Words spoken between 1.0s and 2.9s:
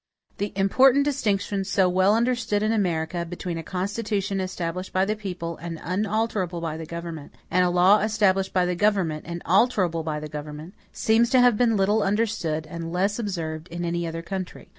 distinction so well understood in